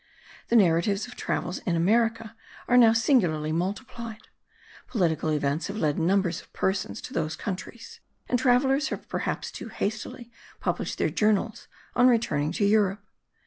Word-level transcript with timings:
The 0.47 0.55
narratives 0.55 1.05
of 1.05 1.15
travels 1.15 1.59
in 1.59 1.75
America 1.75 2.35
are 2.67 2.75
now 2.75 2.91
singularly 2.91 3.51
multiplied. 3.51 4.29
Political 4.87 5.29
events 5.29 5.67
have 5.67 5.77
led 5.77 5.99
numbers 5.99 6.41
of 6.41 6.51
persons 6.53 7.01
to 7.01 7.13
those 7.13 7.35
countries: 7.35 7.99
and 8.27 8.39
travellers 8.39 8.89
have 8.89 9.07
perhaps 9.07 9.51
too 9.51 9.67
hastily 9.69 10.31
published 10.59 10.97
their 10.97 11.11
journals 11.11 11.67
on 11.95 12.07
returning 12.07 12.51
to 12.53 12.65
Europe. 12.65 13.03